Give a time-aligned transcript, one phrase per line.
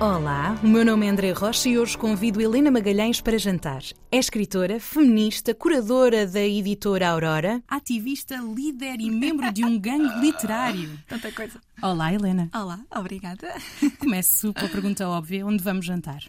[0.00, 3.82] Olá, o meu nome é André Rocha e hoje convido Helena Magalhães para jantar.
[4.10, 10.98] É escritora, feminista, curadora da editora Aurora, ativista, líder e membro de um gangue literário.
[11.06, 11.60] Tanta coisa.
[11.82, 12.48] Olá, Helena.
[12.54, 13.54] Olá, obrigada.
[13.98, 16.22] Começo pela pergunta óbvia: onde vamos jantar?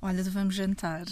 [0.00, 1.04] Olha, vamos jantar.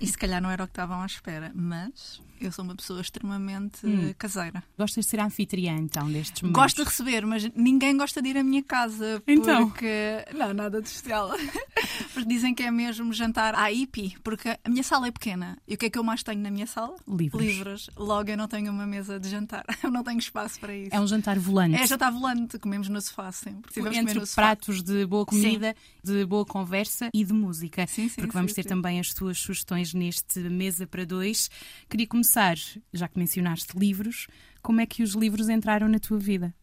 [0.00, 3.00] E se calhar não era o que estavam à espera, mas eu sou uma pessoa
[3.00, 4.12] extremamente Hum.
[4.18, 4.62] caseira.
[4.78, 6.62] Gostas de ser anfitriã, então, destes momentos?
[6.62, 9.22] Gosto de receber, mas ninguém gosta de ir à minha casa.
[9.26, 9.70] Então?
[9.70, 10.24] Porque.
[10.34, 11.30] Não, nada de especial.
[12.12, 15.58] porque dizem que é mesmo jantar à hippie, porque a minha sala é pequena.
[15.66, 16.94] E o que é que eu mais tenho na minha sala?
[17.08, 17.42] Livros.
[17.42, 17.90] Livros.
[17.96, 19.64] Logo eu não tenho uma mesa de jantar.
[19.84, 20.88] Eu não tenho espaço para isso.
[20.92, 21.76] É um jantar volante.
[21.76, 23.72] É jantar volante, comemos no sofá sempre.
[23.72, 27.86] Sim, vamos Entre pratos de boa comida, de boa conversa e de música.
[27.86, 28.68] Sim, sim, porque vamos sim, ter sim.
[28.70, 31.50] também as tuas sugestões neste Mesa para Dois.
[31.88, 32.56] Queria começar,
[32.92, 34.26] já que mencionaste livros,
[34.62, 36.54] como é que os livros entraram na tua vida?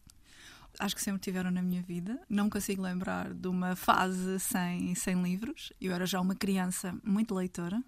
[0.78, 2.20] acho que sempre tiveram na minha vida.
[2.28, 5.72] Não consigo lembrar de uma fase sem, sem livros.
[5.80, 7.82] Eu era já uma criança muito leitora.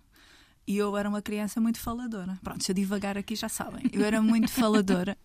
[0.67, 2.39] E eu era uma criança muito faladora.
[2.43, 3.83] Pronto, se eu divagar aqui já sabem.
[3.93, 5.17] Eu era muito faladora.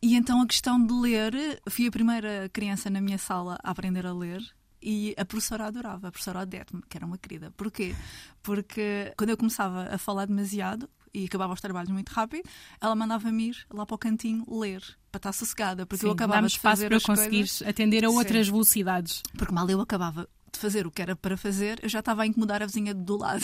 [0.00, 4.06] E então a questão de ler, fui a primeira criança na minha sala a aprender
[4.06, 4.42] a ler.
[4.86, 7.50] E a professora adorava, a professora Odete, que era uma querida.
[7.56, 7.96] Porquê?
[8.42, 12.46] Porque quando eu começava a falar demasiado e acabava os trabalhos muito rápido,
[12.78, 16.38] ela mandava-me ir lá para o cantinho ler, para estar sossegada, porque eu Sim, acabava
[16.38, 17.68] dá-me de espaço fazer para as conseguires coisas.
[17.68, 18.16] atender a Sim.
[18.16, 19.22] outras velocidades.
[19.38, 22.26] Porque mal eu acabava de fazer o que era para fazer, eu já estava a
[22.26, 23.42] incomodar a vizinha do lado.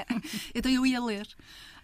[0.54, 1.26] então eu ia ler.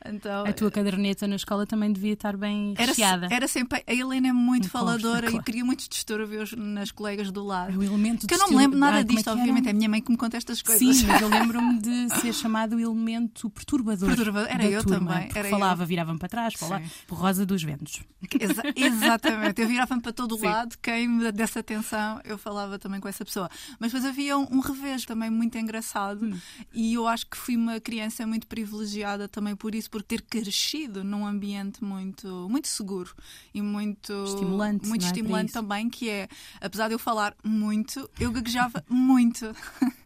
[0.07, 3.29] Então, A tua caderneta na escola também devia estar bem era, recheada.
[3.31, 3.83] era sempre.
[3.87, 5.37] A Helena é muito consta, faladora claro.
[5.37, 7.79] e cria muitos distúrbios nas colegas do lado.
[7.79, 9.67] O elemento Que eu não me lembro nada disto, é obviamente.
[9.69, 10.97] É a minha mãe que me conta estas coisas.
[10.97, 14.09] Sim, mas eu lembro-me de ser chamado o elemento perturbador.
[14.09, 14.51] Perturbador.
[14.51, 18.01] Era eu turma, também, era falava, virava-me para trás, falava por Rosa dos Ventos.
[18.41, 19.61] Exa- exatamente.
[19.61, 20.47] Eu virava-me para todo o Sim.
[20.47, 23.49] lado, quem me desse atenção, eu falava também com essa pessoa.
[23.79, 26.39] Mas depois havia um, um revés também muito engraçado Hum.
[26.73, 31.03] e eu acho que fui uma criança muito privilegiada também por isso, por ter crescido
[31.03, 33.15] num ambiente muito, muito seguro
[33.53, 35.07] e muito Estimulante, muito é?
[35.07, 36.29] Estimulante também, que é,
[36.61, 39.47] apesar de eu falar muito, eu gaguejava muito.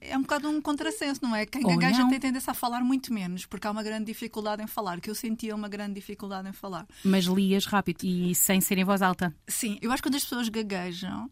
[0.00, 1.44] É um bocado um contrassenso, não é?
[1.44, 4.98] Quem gagueja tem tendência a falar muito menos, porque há uma grande dificuldade em falar,
[4.98, 6.86] que eu sentia uma grande dificuldade em falar.
[7.04, 9.32] Mas lias rápido e sem ser em voz alta.
[9.46, 11.30] Sim, eu acho que quando as pessoas gaguejam,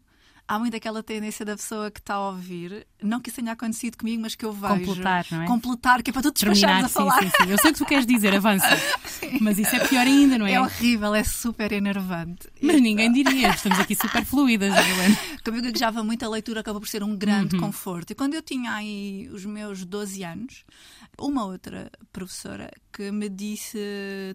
[0.51, 3.97] há muito aquela tendência da pessoa que está a ouvir, não que isso tenha acontecido
[3.97, 4.67] comigo, mas que eu vejo.
[4.85, 5.47] Completar, não é?
[5.47, 7.19] Completar, que é para tu despachares a sim, falar.
[7.23, 7.49] sim, sim.
[7.49, 8.67] Eu sei o que tu queres dizer, avança.
[9.39, 10.53] Mas isso é pior ainda, não é?
[10.53, 12.49] É horrível, é super enervante.
[12.61, 15.17] Mas ninguém diria, estamos aqui super fluídas, Helena.
[15.43, 17.61] Como eu gaguejava muito, a leitura acabou por ser um grande Uhum.
[17.61, 18.11] conforto.
[18.11, 20.65] E quando eu tinha aí os meus 12 anos,
[21.17, 23.77] uma outra professora que me disse: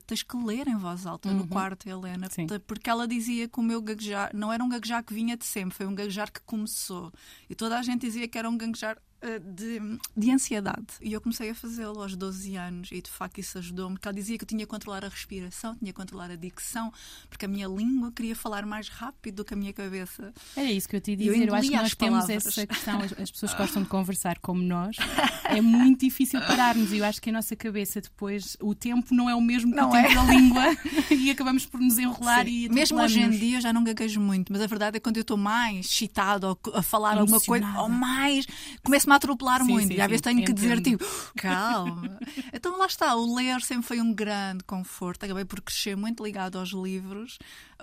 [0.06, 2.48] tens que ler em voz alta no quarto, Helena, Uhum.
[2.48, 2.60] Sim.
[2.66, 5.76] porque ela dizia que o meu gaguejar não era um gaguejar que vinha de sempre,
[5.76, 7.12] foi um gaguejar que começou.
[7.48, 8.98] E toda a gente dizia que era um gaguejar
[9.40, 9.80] de,
[10.16, 10.86] de ansiedade.
[11.00, 14.14] E eu comecei a fazê-lo aos 12 anos e de facto isso ajudou-me, porque ela
[14.14, 16.92] dizia que eu tinha que controlar a respiração, tinha que controlar a dicção,
[17.28, 20.32] porque a minha língua queria falar mais rápido do que a minha cabeça.
[20.56, 21.48] Era isso que eu te ia Eu dizer.
[21.48, 23.00] Eu, acho que nós temos essa questão.
[23.00, 24.96] As, as pessoas gostam de conversar como nós.
[25.44, 26.92] É muito difícil pararmos.
[26.92, 29.76] E eu acho que a nossa cabeça depois, o tempo não é o mesmo que
[29.76, 30.14] Não o tempo é.
[30.14, 30.62] da língua.
[31.10, 32.50] e acabamos por nos enrolar Sim.
[32.50, 35.04] e Mesmo hoje em dia eu já não gaguejo muito, mas a verdade é que
[35.04, 37.82] quando eu estou mais excitado ou a falar alguma coisa, Emocionada.
[37.82, 38.46] ou mais,
[38.82, 39.88] começo-me a atropelar Sim, muito.
[39.88, 40.98] sim, e às vezes tenho que dizer entendo.
[40.98, 42.18] tipo, calma.
[42.52, 45.24] então lá está, o ler sempre foi um grande conforto.
[45.24, 47.38] Acabei por crescer muito ligado aos livros.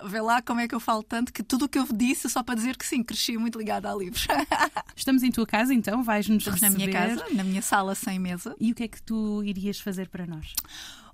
[0.05, 2.41] Vê lá como é que eu falo tanto que tudo o que eu disse só
[2.41, 4.25] para dizer que sim, cresci muito ligado a livros.
[4.95, 6.88] Estamos em tua casa, então vais-nos Estamos na receber.
[6.88, 8.55] minha casa, na minha sala sem mesa.
[8.59, 10.53] E o que é que tu irias fazer para nós?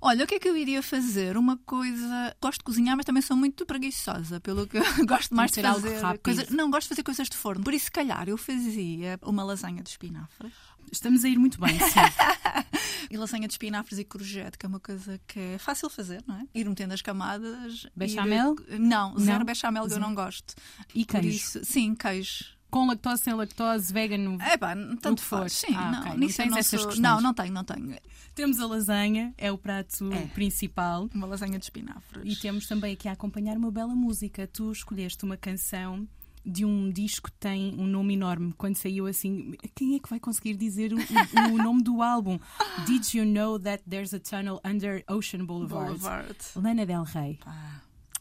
[0.02, 1.36] Olha, o que é que eu iria fazer?
[1.36, 2.34] Uma coisa.
[2.42, 5.98] Gosto de cozinhar, mas também sou muito preguiçosa, pelo que eu gosto mais de fazer.
[6.00, 6.22] rápido.
[6.22, 7.62] coisa- Não, gosto de fazer coisas de forno.
[7.62, 10.50] Por isso, se calhar, eu fazia uma lasanha de espinafre.
[10.90, 12.00] Estamos a ir muito bem, sim.
[13.10, 16.22] E lasanha de espinafres e courgette, que é uma coisa que é fácil de fazer,
[16.28, 16.44] não é?
[16.54, 17.82] Ir metendo as camadas.
[17.84, 18.54] ir- Bechamel?
[18.78, 19.44] Não, zero Não?
[19.46, 20.54] bechamel que eu não gosto.
[20.94, 21.28] E queijo?
[21.28, 22.44] isso, sim, queijo.
[22.70, 24.36] Com lactose, sem lactose, vegan?
[24.40, 25.52] É pá, tanto faz.
[25.54, 26.10] Sim, Ah, não, ok.
[26.12, 26.96] Não nisso não sou-.
[27.00, 27.96] Não, não tenho, não tenho.
[28.34, 30.26] Temos a lasanha, é o prato É.
[30.28, 31.08] principal.
[31.14, 32.22] Uma lasanha de espinafres.
[32.24, 34.46] E temos também aqui a acompanhar uma bela música.
[34.46, 36.08] Tu escolheste uma canção
[36.46, 38.54] de um disco que tem um nome enorme.
[38.56, 42.38] Quando saiu assim, quem é que vai conseguir dizer o, o- o nome do álbum?
[42.86, 45.88] Did you know that there's a tunnel under Ocean Boulevard?
[45.98, 46.36] Boulevard.
[46.56, 47.38] Lana Del Rey.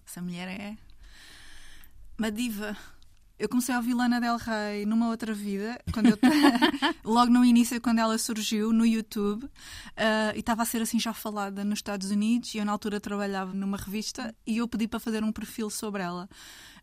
[0.06, 0.75] Essa mulher é
[2.18, 2.75] uma diva.
[3.40, 6.18] Eu comecei a ouvir Lana Del Rey numa outra vida, quando eu
[7.06, 11.14] logo no início, quando ela surgiu no YouTube, uh, e estava a ser assim já
[11.14, 15.00] falada nos Estados Unidos, e eu na altura trabalhava numa revista, e eu pedi para
[15.00, 16.28] fazer um perfil sobre ela.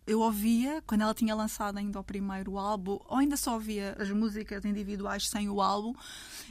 [0.06, 4.08] Eu ouvia quando ela tinha lançado ainda o primeiro álbum, ou ainda só ouvia as
[4.11, 5.93] músicas individuais sem o álbum,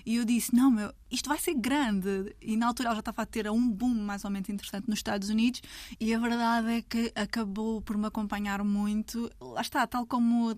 [0.05, 2.35] e eu disse: Não, meu, isto vai ser grande.
[2.41, 4.99] E na altura ela já estava a ter um boom mais ou menos interessante nos
[4.99, 5.61] Estados Unidos,
[5.99, 9.29] e a verdade é que acabou por me acompanhar muito.
[9.39, 10.55] Lá está, tal como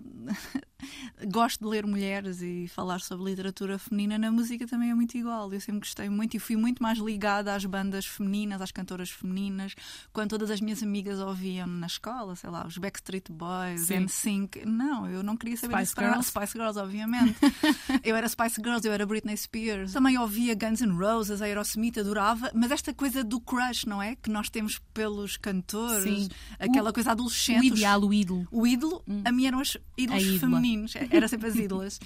[1.30, 5.52] gosto de ler mulheres e falar sobre literatura feminina, na música também é muito igual.
[5.52, 9.74] Eu sempre gostei muito e fui muito mais ligada às bandas femininas, às cantoras femininas,
[10.12, 14.66] quando todas as minhas amigas ouviam na escola, sei lá, os Backstreet Boys, NSYNC.
[14.66, 16.28] Não, eu não queria saber Spice Girls.
[16.28, 17.36] Spice Girls, obviamente.
[18.04, 19.92] eu era Spice Girls, eu era Britney Spears.
[19.92, 24.16] Também ouvia Guns N' Roses, Aerosmith, adorava, mas esta coisa do crush, não é?
[24.16, 26.28] Que nós temos pelos cantores, Sim.
[26.58, 27.60] aquela O- coisa adolescente.
[27.60, 28.46] O ideal, o ídolo.
[28.50, 31.98] o ídolo, a mim eram os ídolos A femininos, era sempre as ídolas.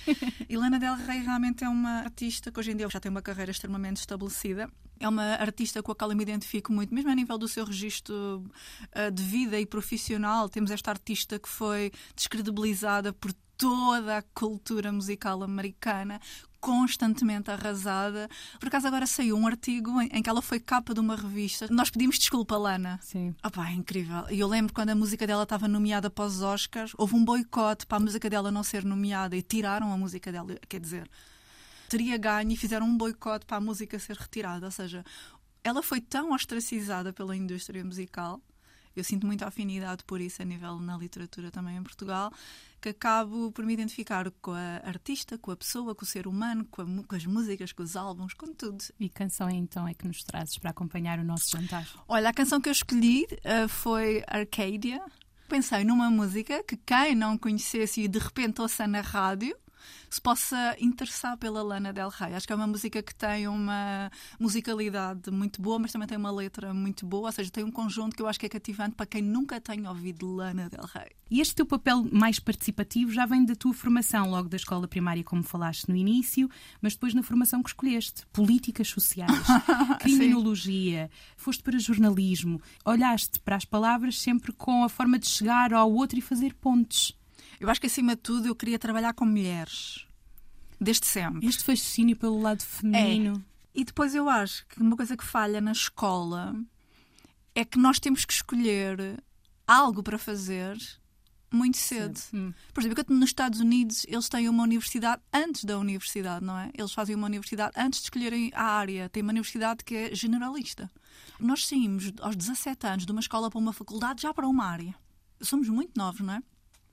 [0.51, 3.51] Lana Del Rey realmente é uma artista que hoje em dia já tem uma carreira
[3.51, 4.69] extremamente estabelecida.
[5.01, 7.65] É uma artista com a qual eu me identifico muito, mesmo a nível do seu
[7.65, 8.45] registro
[8.95, 10.49] ah, de vida e profissional.
[10.49, 16.21] Temos esta artista que foi descredibilizada por toda a cultura musical americana,
[16.63, 18.31] constantemente arrasada.
[18.61, 21.67] Por acaso agora saiu um artigo em em que ela foi capa de uma revista.
[21.69, 23.01] Nós pedimos desculpa, Lana.
[23.03, 23.35] Sim.
[23.43, 24.25] Ah pá, é incrível.
[24.31, 27.85] E eu lembro quando a música dela estava nomeada para os Oscars, houve um boicote
[27.85, 30.55] para a música dela não ser nomeada e tiraram a música dela.
[30.69, 31.11] Quer dizer,
[31.89, 34.67] teria ganho e fizeram um boicote para a música ser retirada.
[34.67, 35.05] Ou seja,
[35.65, 38.41] ela foi tão ostracizada pela indústria musical.
[38.95, 42.33] Eu sinto muita afinidade por isso a nível na literatura também em Portugal,
[42.81, 46.65] que acabo por me identificar com a artista, com a pessoa, com o ser humano,
[46.71, 48.83] com, a com as músicas, com os álbuns, com tudo.
[48.99, 51.89] E que canção então é que nos trazes para acompanhar o nosso jantar?
[52.09, 55.01] Olha, a canção que eu escolhi uh, foi Arcadia.
[55.49, 59.57] Pensei numa música que quem não conhecesse e de repente ouça na rádio
[60.13, 62.35] se possa interessar pela Lana Del Rey.
[62.35, 66.31] Acho que é uma música que tem uma musicalidade muito boa, mas também tem uma
[66.31, 69.07] letra muito boa, ou seja, tem um conjunto que eu acho que é cativante para
[69.07, 71.13] quem nunca tenha ouvido Lana Del Rey.
[71.31, 75.25] E este teu papel mais participativo já vem da tua formação, logo da escola primária,
[75.25, 76.47] como falaste no início,
[76.83, 78.27] mas depois na formação que escolheste.
[78.35, 79.47] Políticas sociais,
[79.99, 85.91] criminologia, foste para jornalismo, olhaste para as palavras sempre com a forma de chegar ao
[85.91, 87.15] outro e fazer pontes.
[87.63, 90.05] Eu acho que acima de tudo eu queria trabalhar com mulheres.
[90.81, 91.47] Desde sempre.
[91.47, 93.45] Este fascínio pelo lado feminino.
[93.73, 96.57] E depois eu acho que uma coisa que falha na escola
[97.55, 99.23] é que nós temos que escolher
[99.65, 100.77] algo para fazer
[101.53, 102.19] muito cedo.
[102.35, 102.53] Hum.
[102.75, 106.69] Por exemplo, enquanto nos Estados Unidos eles têm uma universidade antes da universidade, não é?
[106.77, 109.09] Eles fazem uma universidade antes de escolherem a área.
[109.09, 110.91] Tem uma universidade que é generalista.
[111.39, 114.97] Nós saímos aos 17 anos de uma escola para uma faculdade já para uma área.
[115.41, 116.43] Somos muito novos, não é?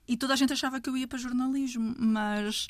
[0.09, 2.67] E toda a gente achava que eu ia para jornalismo, mas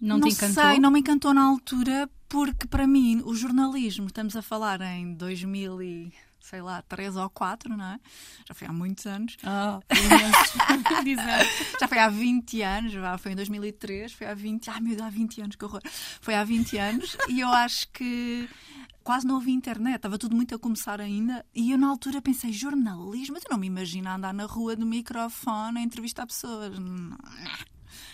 [0.00, 0.62] Não, te encantou?
[0.70, 5.14] sei, não me encantou na altura, porque para mim o jornalismo, estamos a falar em
[5.14, 6.12] 2000 e,
[6.46, 7.98] sei lá, 3 ou 4, não é?
[8.46, 9.36] Já foi há muitos anos.
[9.44, 9.80] Ah.
[11.02, 11.46] Dizer.
[11.80, 15.06] Já foi há 20 anos, já foi em 2003, foi há 20, ai meu Deus,
[15.06, 15.80] há 20 anos, que horror.
[16.20, 18.48] Foi há 20 anos e eu acho que
[19.02, 21.44] quase não havia internet, estava tudo muito a começar ainda.
[21.54, 25.78] E eu na altura pensei, jornalismo, eu não me imagino andar na rua do microfone
[25.78, 26.76] a entrevistar pessoas.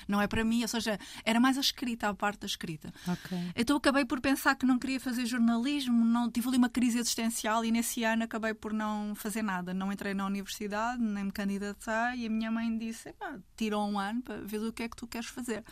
[0.08, 2.92] Não, é para mim, ou seja, era mais a escrita, a parte da escrita.
[3.06, 3.38] Ok.
[3.56, 7.64] Então acabei por pensar que não queria fazer jornalismo, não tive ali uma crise existencial
[7.64, 9.72] e nesse ano acabei por não fazer nada.
[9.74, 13.98] Não entrei na universidade, nem me candidatei e a minha mãe disse: "Epá, tira um
[13.98, 15.64] ano para ver o que é que tu queres fazer.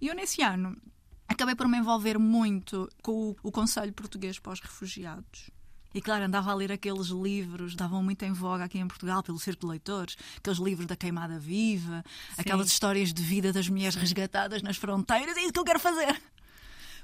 [0.00, 0.76] E eu nesse ano
[1.28, 5.50] acabei por me envolver muito com o, o Conselho Português para os Refugiados.
[5.94, 9.38] E claro, andava a ler aqueles livros, estavam muito em voga aqui em Portugal, pelo
[9.38, 12.04] Círculo de Leitores, aqueles livros da Queimada Viva,
[12.36, 16.20] aquelas histórias de vida das mulheres resgatadas nas fronteiras, é isso que eu quero fazer.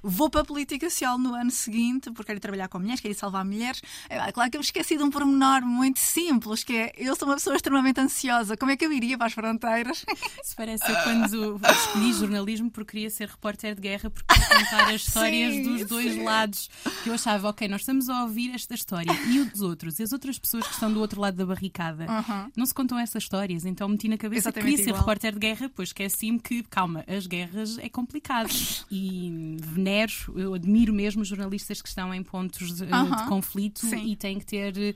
[0.03, 3.45] Vou para a política social no ano seguinte, porque quero trabalhar com mulheres, quero salvar
[3.45, 3.83] mulheres.
[4.09, 7.29] É claro que eu me esqueci de um pormenor muito simples, que é eu sou
[7.29, 8.57] uma pessoa extremamente ansiosa.
[8.57, 10.05] Como é que eu iria para as fronteiras?
[10.45, 14.89] Isso parece eu quando escolhi jornalismo porque queria ser repórter de guerra, porque queria contar
[14.95, 16.23] as histórias Sim, dos dois sim.
[16.25, 16.71] lados.
[17.03, 19.13] Que eu achava, ok, nós estamos a ouvir esta história.
[19.29, 22.51] E os outros, e as outras pessoas que estão do outro lado da barricada, Uhum.
[22.57, 23.65] não se contam essas histórias.
[23.65, 25.01] Então meti na cabeça que Exatamente queria ser igual.
[25.03, 28.51] repórter de guerra, pois esqueci-me que, calma, as guerras é complicado.
[28.91, 29.57] E
[29.91, 33.17] venero, eu admiro mesmo os jornalistas que estão em pontos de, Uhum.
[33.17, 34.07] de conflito Sim.
[34.13, 34.95] e têm que ter eh,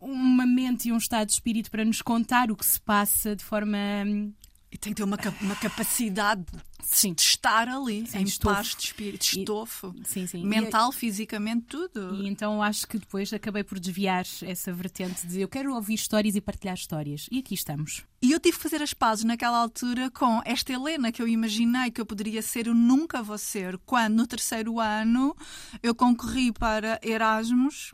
[0.00, 3.44] uma mente e um estado de espírito para nos contar o que se passa de
[3.44, 3.76] forma
[4.06, 4.32] hum,
[4.72, 6.44] E tem que ter uma, uma capacidade
[6.80, 7.12] Sim.
[7.12, 8.54] de estar ali, Sim, em estofo.
[8.54, 9.92] paz de espírito, de E- estofo.
[10.04, 10.46] Sim, sim.
[10.46, 12.14] Mental, fisicamente, tudo.
[12.14, 16.36] E então acho que depois acabei por desviar essa vertente de eu quero ouvir histórias
[16.36, 17.26] e partilhar histórias.
[17.32, 18.04] E aqui estamos.
[18.22, 21.90] E eu tive que fazer as pazes naquela altura com esta Helena que eu imaginei
[21.90, 23.76] que eu poderia ser, eu nunca vou ser.
[23.78, 25.34] Quando no terceiro ano
[25.82, 27.92] eu concorri para Erasmus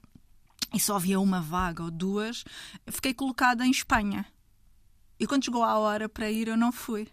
[0.75, 2.45] e só havia uma vaga ou duas,
[2.89, 4.27] fiquei colocada em Espanha.
[5.19, 7.09] E quando chegou a hora para ir, eu não fui.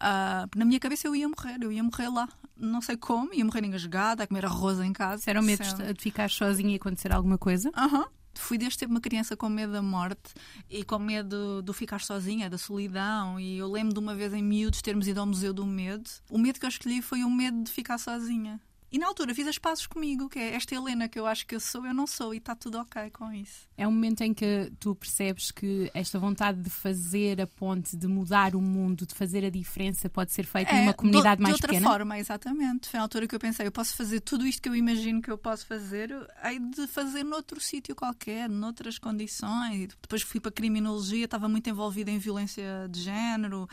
[0.00, 2.28] Ah, na minha cabeça eu ia morrer, eu ia morrer lá.
[2.56, 5.22] Não sei como, ia morrer engasgada, a comer arroz em casa.
[5.26, 7.70] Era o medo de ficar sozinha e acontecer alguma coisa.
[7.76, 8.06] Aham.
[8.34, 10.32] Fui desde sempre uma criança com medo da morte
[10.68, 13.38] e com medo de ficar sozinha, da solidão.
[13.38, 16.08] E eu lembro de uma vez em miúdos termos ido ao Museu do Medo.
[16.30, 18.58] O medo que eu escolhi foi o medo de ficar sozinha.
[18.92, 21.54] E na altura fiz as pazes comigo, que é esta Helena que eu acho que
[21.54, 23.66] eu sou, eu não sou, e está tudo ok com isso.
[23.74, 28.06] É um momento em que tu percebes que esta vontade de fazer a ponte, de
[28.06, 31.56] mudar o mundo, de fazer a diferença, pode ser feita numa comunidade de, mais de
[31.56, 31.88] outra pequena.
[31.88, 32.88] forma, exatamente.
[32.88, 35.30] Foi na altura que eu pensei, eu posso fazer tudo isto que eu imagino que
[35.30, 36.10] eu posso fazer,
[36.44, 39.88] hei de fazer noutro sítio qualquer, noutras condições.
[40.02, 43.66] Depois fui para a criminologia, estava muito envolvida em violência de género.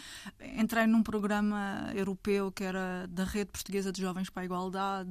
[0.57, 5.08] Entrei num programa europeu que era da Rede Portuguesa de Jovens para a Igualdade.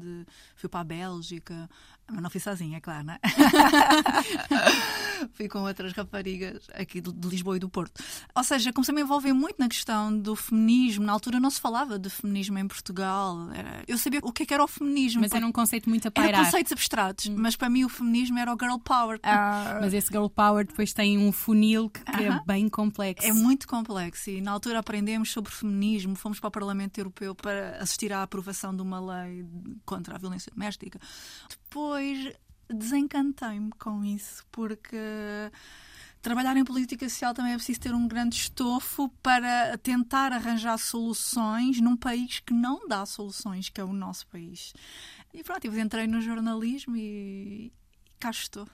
[0.54, 1.68] Fui para a Bélgica.
[2.10, 3.18] Mas não fui sozinha, é claro, não é?
[5.34, 8.02] fui com outras raparigas aqui de Lisboa e do Porto.
[8.34, 11.04] Ou seja, comecei a me envolver muito na questão do feminismo.
[11.04, 13.50] Na altura não se falava de feminismo em Portugal.
[13.52, 15.20] Era- Eu sabia o que, é que era o feminismo.
[15.20, 18.52] Mas era um conceito muito a Era conceitos abstratos, mas para mim o feminismo era
[18.54, 19.20] o girl power.
[19.80, 22.42] Mas esse girl power depois tem um funil que, que é Aham.
[22.46, 23.26] bem complexo.
[23.26, 27.76] É muito complexo e na altura aprendemos sobre feminismo, fomos para o Parlamento Europeu para
[27.80, 29.44] assistir à aprovação de uma lei
[29.84, 30.98] contra a violência doméstica.
[31.68, 32.32] Depois
[32.66, 34.96] desencantei-me com isso porque
[36.22, 41.78] trabalhar em política social também é preciso ter um grande estofo para tentar arranjar soluções
[41.78, 44.72] num país que não dá soluções, que é o nosso país.
[45.34, 47.70] E pronto, eu entrei no jornalismo e,
[48.18, 48.66] cá estou.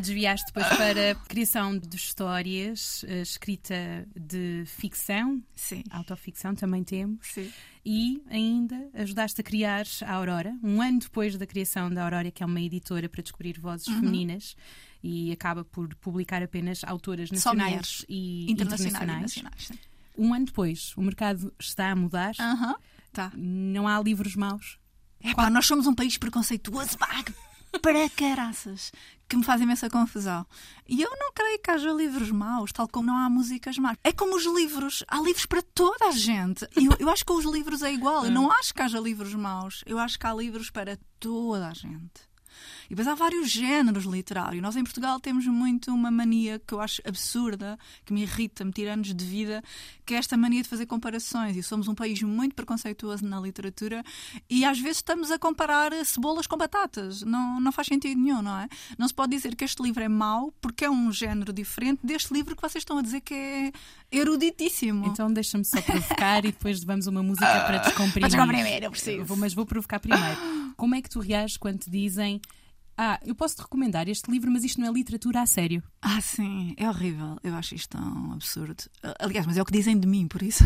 [0.00, 5.82] Desviaste depois para a criação de histórias, eh, escrita de ficção, Sim.
[5.90, 7.50] autoficção também temos, Sim.
[7.84, 12.42] e ainda ajudaste a criar a Aurora, um ano depois da criação da Aurora, que
[12.42, 14.00] é uma editora para descobrir vozes Uhum.
[14.00, 14.56] femininas
[15.02, 18.94] e acaba por publicar apenas autoras nacionais e Internacionais
[19.36, 19.72] internacionais.
[20.18, 22.74] Um ano depois, o mercado está a mudar, Aham.
[23.12, 23.32] Tá.
[23.34, 24.78] não há livros maus.
[25.22, 27.24] É pá, nós somos um país preconceituoso, pá,
[27.78, 28.90] para caraças,
[29.28, 30.44] que me faz imensa confusão.
[30.88, 33.96] E eu não creio que haja livros maus, tal como não há músicas más.
[34.02, 36.66] É como os livros, há livros para toda a gente.
[36.74, 39.82] Eu, eu acho que os livros é igual, eu não acho que haja livros maus,
[39.86, 42.29] eu acho que há livros para toda a gente.
[42.86, 44.62] E depois há vários géneros literários.
[44.62, 48.72] Nós em Portugal temos muito uma mania que eu acho absurda, que me irrita, me
[48.72, 49.62] tira anos de vida,
[50.04, 51.56] que é esta mania de fazer comparações.
[51.56, 54.02] E somos um país muito preconceituoso na literatura
[54.48, 57.22] e às vezes estamos a comparar cebolas com batatas.
[57.22, 58.68] Não, não faz sentido nenhum, não é?
[58.98, 62.32] Não se pode dizer que este livro é mau porque é um género diferente deste
[62.34, 63.72] livro que vocês estão a dizer que é
[64.10, 65.06] eruditíssimo.
[65.06, 68.20] Então deixa-me só provocar e depois vamos uma música para descomprimir.
[68.20, 69.24] Para descomprimir, eu preciso.
[69.24, 70.38] Vou- mas vou provocar primeiro.
[70.80, 72.40] Como é que tu reages quando te dizem
[72.96, 75.82] ah, eu posso te recomendar este livro, mas isto não é literatura a sério?
[76.00, 77.36] Ah, sim, é horrível.
[77.44, 78.84] Eu acho isto tão absurdo.
[79.18, 80.64] Aliás, mas é o que dizem de mim, por isso.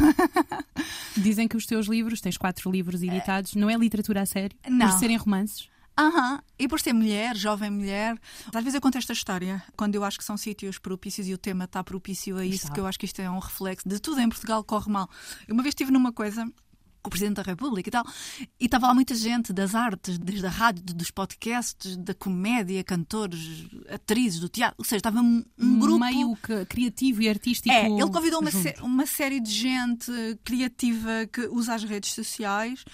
[1.17, 4.57] Dizem que os teus livros, tens quatro livros editados, não é literatura a sério?
[4.69, 4.89] Não.
[4.89, 5.69] Por serem romances?
[5.97, 8.19] Aham, e por ser mulher, jovem mulher,
[8.53, 11.39] às vezes eu conto esta história quando eu acho que são sítios propícios e o
[11.39, 12.75] tema está propício a isso, Está.
[12.75, 15.09] que eu acho que isto é um reflexo de tudo em Portugal corre mal.
[15.47, 16.51] Eu uma vez estive numa coisa
[17.05, 18.05] com o Presidente da República e tal,
[18.59, 23.67] e estava lá muita gente das artes, desde a rádio, dos podcasts, da comédia, cantores,
[23.91, 25.99] atrizes, do teatro, ou seja, estava um, um grupo.
[25.99, 26.35] Meio
[26.67, 27.73] criativo e artístico.
[27.75, 30.11] É, ele convidou uma, sé- uma série de gente
[30.43, 32.85] criativa que usa as redes sociais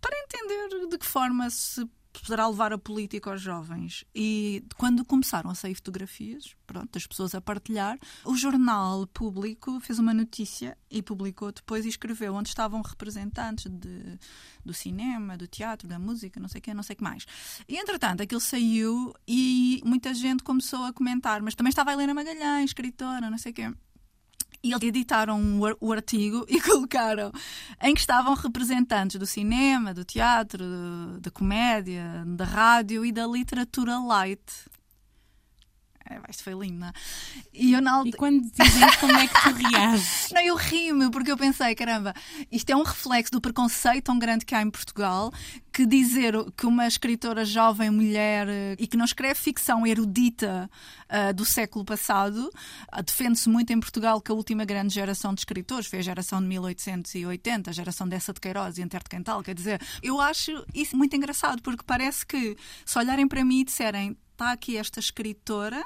[0.00, 1.88] para entender de que forma se
[2.20, 4.04] poderá levar a política aos jovens.
[4.14, 9.98] E quando começaram a sair fotografias, pronto, as pessoas a partilhar, o jornal público fez
[9.98, 14.18] uma notícia e publicou depois e escreveu onde estavam representantes de,
[14.64, 17.26] do cinema, do teatro, da música, não sei o que, não sei o que mais.
[17.68, 22.14] E entretanto aquilo saiu e muita gente começou a comentar, mas também estava a Helena
[22.14, 23.72] Magalhães, escritora, não sei o quê.
[24.64, 27.30] E eles editaram o ar- o artigo e colocaram
[27.82, 30.64] em que estavam representantes do cinema, do teatro,
[31.20, 34.40] da comédia, da rádio e da literatura light.
[36.08, 36.92] É, isto foi lindo, não é?
[37.52, 40.28] E eu E quando dizem como é que tu reages?
[40.32, 42.12] Não, eu ri-me porque eu pensei, caramba,
[42.52, 45.32] isto é um reflexo do preconceito tão grande que há em Portugal
[45.74, 50.70] que dizer que uma escritora jovem, mulher eh, e que não escreve ficção erudita
[51.10, 52.48] uh, do século passado,
[52.96, 56.40] uh, defende-se muito em Portugal que a última grande geração de escritores foi a geração
[56.40, 59.42] de 1880, a geração dessa de Queiroz e Enter de Quental.
[59.42, 63.64] Quer dizer, eu acho isso muito engraçado, porque parece que se olharem para mim e
[63.64, 65.82] disserem está aqui esta escritora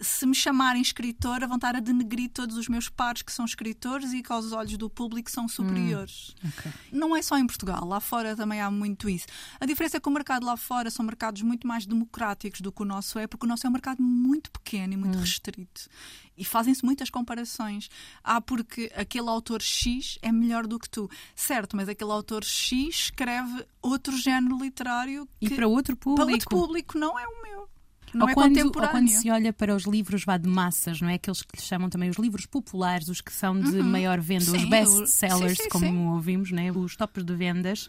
[0.00, 4.12] se me chamarem escritora, vão estar a denegrir todos os meus pares que são escritores
[4.12, 6.34] e que aos olhos do público são superiores.
[6.44, 6.72] Hum, okay.
[6.92, 9.26] Não é só em Portugal, lá fora também há muito isso.
[9.60, 12.82] A diferença é que o mercado lá fora são mercados muito mais democráticos do que
[12.82, 15.20] o nosso é, porque o nosso é um mercado muito pequeno e muito hum.
[15.20, 15.88] restrito.
[16.36, 17.88] E fazem-se muitas comparações.
[18.22, 21.08] Ah, porque aquele autor X é melhor do que tu.
[21.36, 26.26] Certo, mas aquele autor X escreve outro género literário que, e para outro público.
[26.26, 27.68] Para outro público não é o meu
[28.16, 28.96] não ou é quando, contemporâneo.
[28.96, 31.14] Ou quando se olha para os livros vá de massas, não é?
[31.14, 33.82] Aqueles que lhe chamam também os livros populares, os que são de uhum.
[33.82, 36.06] maior venda, sim, os best-sellers, como sim.
[36.08, 36.70] ouvimos, né?
[36.72, 37.88] os tops de vendas.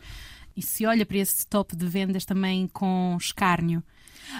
[0.55, 3.84] E se olha para esse top de vendas também com escárnio.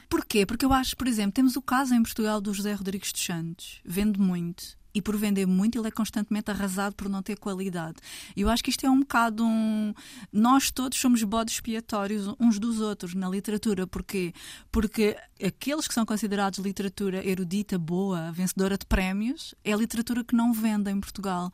[0.10, 0.46] Porquê?
[0.46, 3.82] Porque eu acho, por exemplo, temos o caso em Portugal do José Rodrigues dos Santos.
[3.86, 7.98] Vende muito e por vender muito, ele é constantemente arrasado por não ter qualidade.
[8.34, 9.94] E eu acho que isto é um bocado um.
[10.32, 13.86] Nós todos somos bodes expiatórios uns dos outros na literatura.
[13.86, 14.34] Porquê?
[14.72, 20.34] Porque aqueles que são considerados literatura erudita, boa, vencedora de prémios, é a literatura que
[20.34, 21.52] não vende em Portugal.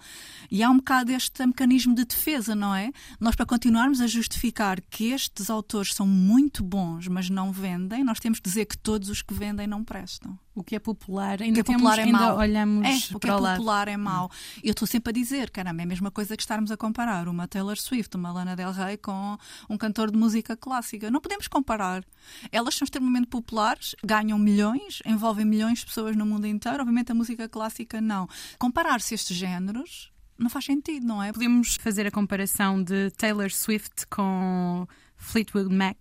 [0.51, 2.91] E há um bocado este mecanismo de defesa, não é?
[3.19, 8.19] Nós, para continuarmos a justificar que estes autores são muito bons, mas não vendem, nós
[8.19, 10.37] temos que dizer que todos os que vendem não prestam.
[10.53, 12.37] O que é popular, ainda, o que é popular temos, é mau.
[12.37, 14.29] olhamos é, o que é popular é mau.
[14.61, 17.47] Eu estou sempre a dizer, caramba, é a mesma coisa que estarmos a comparar uma
[17.47, 19.37] Taylor Swift, uma Lana Del Rey com
[19.69, 21.09] um cantor de música clássica.
[21.09, 22.03] Não podemos comparar.
[22.51, 26.79] Elas são extremamente populares, ganham milhões, envolvem milhões de pessoas no mundo inteiro.
[26.79, 28.27] Obviamente a música clássica não.
[28.59, 31.31] Comparar-se estes géneros não faz sentido, não é?
[31.31, 35.97] Podemos fazer a comparação de Taylor Swift com Fleetwood Mac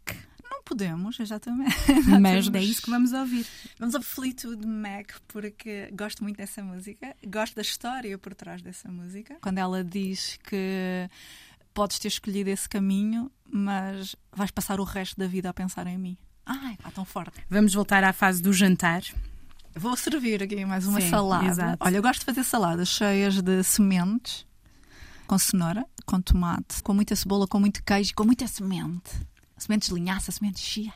[0.64, 1.76] podemos, exatamente.
[2.20, 3.46] Mas é isso que vamos ouvir.
[3.78, 8.90] Vamos ouvir Fleetwood Mac porque gosto muito dessa música, gosto da história por trás dessa
[8.90, 9.36] música.
[9.40, 11.08] Quando ela diz que
[11.72, 15.98] podes ter escolhido esse caminho, mas vais passar o resto da vida a pensar em
[15.98, 16.16] mim.
[16.46, 17.40] Ai, está tão forte.
[17.48, 19.02] Vamos voltar à fase do jantar.
[19.74, 21.46] Vou servir aqui mais uma Sim, salada.
[21.46, 21.76] Exato.
[21.80, 24.44] Olha, eu gosto de fazer saladas cheias de sementes,
[25.28, 29.29] com cenoura, com tomate, com muita cebola, com muito queijo, com muita semente
[29.64, 30.92] sementes de linhaça, sementes de chia.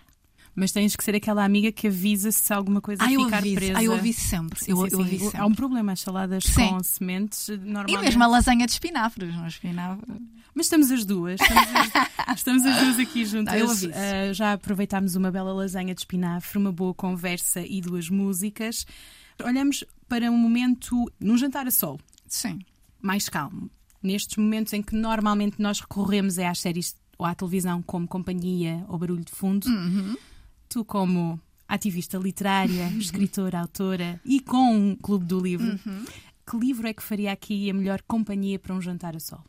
[0.55, 3.55] Mas tens que ser aquela amiga que avisa se alguma coisa ah, ficar aviso.
[3.57, 3.79] presa.
[3.79, 4.61] Ah, eu aviso sempre.
[4.61, 5.03] Sim, eu, sim, eu sim.
[5.03, 5.41] aviso sempre.
[5.41, 6.69] Há um problema, as saladas sim.
[6.69, 7.95] com sementes, normalmente...
[7.95, 9.99] E mesmo a lasanha de espinafres, não.
[10.55, 13.53] Mas estamos as duas, estamos as, estamos as duas aqui juntas.
[13.53, 13.89] Não, eu aviso.
[13.89, 18.87] Uh, já aproveitámos uma bela lasanha de espinafre, uma boa conversa e duas músicas.
[19.43, 21.99] Olhamos para um momento num jantar a sol.
[22.29, 22.61] Sim.
[23.03, 23.69] Mais calmo.
[24.01, 28.85] Nestes momentos em que normalmente nós recorremos é às séries ou à televisão como companhia
[28.89, 30.17] ou barulho de fundo, uhum.
[30.69, 36.05] tu como ativista literária, escritora, autora e com um clube do livro, uhum.
[36.49, 39.43] que livro é que faria aqui a melhor companhia para um jantar a sol?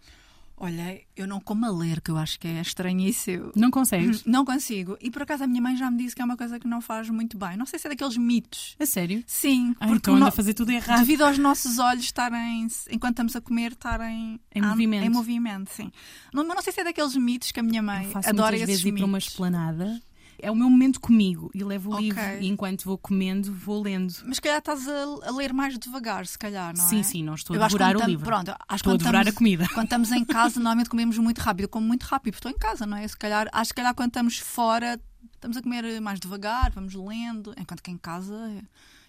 [0.57, 3.51] Olha, eu não como a ler, que eu acho que é estranhíssimo.
[3.55, 4.23] Não consegues?
[4.25, 4.97] Não consigo.
[5.01, 6.79] E por acaso a minha mãe já me disse que é uma coisa que não
[6.79, 7.57] faz muito bem.
[7.57, 8.75] Não sei se é daqueles mitos.
[8.79, 9.21] A sério?
[9.27, 9.75] Sim.
[9.79, 10.99] Ah, porque então anda a fazer tudo errado.
[10.99, 15.05] Devido aos nossos olhos estarem, enquanto estamos a comer, estarem em movimento.
[15.05, 15.91] Em movimento, sim.
[16.33, 18.67] Não, não sei se é daqueles mitos que a minha mãe eu faço adora esses
[18.67, 19.01] vezes ir mitos.
[19.01, 20.01] para uma esplanada
[20.41, 22.03] é o meu momento comigo e levo o Ok.
[22.05, 24.13] livro e enquanto vou comendo vou lendo.
[24.25, 27.03] Mas se calhar estás a, a ler mais devagar, se calhar, não sim, é?
[27.03, 28.25] sim, não estou Eu a devorar o tam- livro.
[28.25, 29.67] Pronto, acho Estou a devorar estamos- a comida.
[29.73, 31.65] Quando estamos em casa, normalmente comemos muito rápido.
[31.65, 33.07] Eu como muito rápido, porque estou em casa, não é?
[33.07, 34.99] Se calhar, acho que calhar quando estamos fora,
[35.33, 37.53] estamos a comer mais devagar, vamos lendo.
[37.57, 38.33] Enquanto que em casa,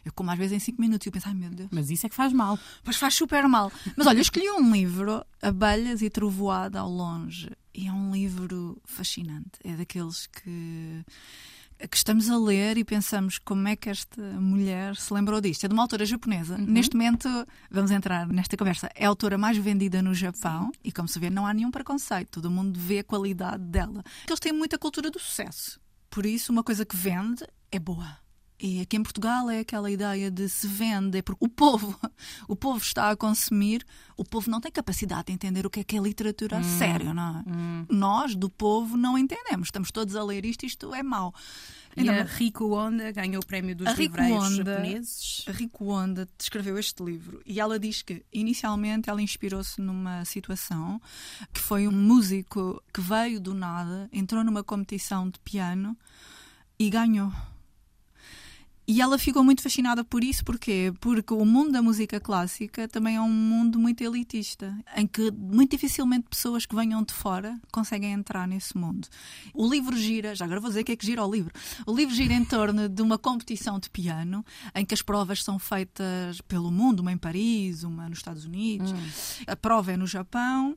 [0.04, 2.06] eu como às vezes em 5 minutos e eu penso, ai meu Deus, Mas isso
[2.06, 2.58] é que faz mal.
[2.84, 3.72] pois faz super mal.
[3.96, 7.50] Mas olha, eu escolhi um livro, Abelhas e Trovoada ao Longe.
[7.76, 9.50] E é um livro fascinante.
[9.62, 11.04] É daqueles que
[11.90, 15.64] que estamos a ler e pensamos como é que esta mulher se lembrou disto.
[15.64, 16.56] É de uma autora japonesa.
[16.56, 17.28] Neste momento,
[17.70, 21.28] vamos entrar nesta conversa, é a autora mais vendida no Japão e, como se vê,
[21.28, 22.40] não há nenhum preconceito.
[22.40, 24.02] Todo mundo vê a qualidade dela.
[24.26, 25.78] Eles têm muita cultura do sucesso.
[26.08, 28.16] Por isso, uma coisa que vende é boa.
[28.58, 31.98] E aqui em Portugal é aquela ideia de se vende, é porque o povo,
[32.48, 33.84] o povo está a consumir,
[34.16, 37.12] o povo não tem capacidade de entender o que é que é literatura a sério,
[37.12, 37.44] não é?
[37.90, 39.68] Nós, do povo, não entendemos.
[39.68, 41.34] Estamos todos a ler isto, isto é mau.
[41.96, 45.44] E Então, a Rico Onda ganhou o prémio dos livreiros japoneses.
[45.46, 51.00] A Rico Onda escreveu este livro e ela diz que inicialmente ela inspirou-se numa situação
[51.52, 55.96] que foi um músico que veio do nada, entrou numa competição de piano
[56.78, 57.32] e ganhou.
[58.88, 60.92] E ela ficou muito fascinada por isso, porquê?
[61.00, 65.72] Porque o mundo da música clássica também é um mundo muito elitista, em que muito
[65.72, 69.08] dificilmente pessoas que venham de fora conseguem entrar nesse mundo.
[69.52, 71.52] O livro gira, já agora vou dizer que é que gira o livro.
[71.84, 75.58] O livro gira em torno de uma competição de piano, em que as provas são
[75.58, 78.94] feitas pelo mundo, uma em Paris, uma nos Estados Unidos,
[79.48, 80.76] a prova é no Japão,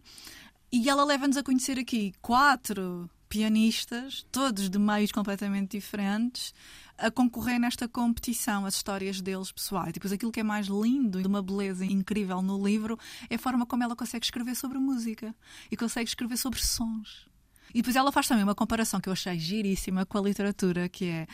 [0.71, 6.53] e ela leva-nos a conhecer aqui quatro pianistas, todos de meios completamente diferentes,
[6.99, 9.89] a concorrer nesta competição, as histórias deles pessoais.
[9.89, 12.97] E depois aquilo que é mais lindo e de uma beleza incrível no livro
[13.29, 15.33] é a forma como ela consegue escrever sobre música
[15.71, 17.27] e consegue escrever sobre sons.
[17.71, 21.05] E depois ela faz também uma comparação que eu achei giríssima com a literatura, que
[21.05, 21.27] é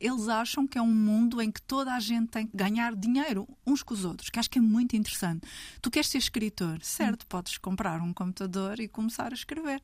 [0.00, 3.46] eles acham que é um mundo em que toda a gente tem que ganhar dinheiro
[3.66, 5.46] uns com os outros, que acho que é muito interessante.
[5.82, 9.82] Tu queres ser escritor, certo, podes comprar um computador e começar a escrever